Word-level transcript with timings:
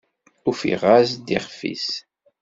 Ufiɣ-as-d 0.49 1.27
iɣef-is! 1.37 1.89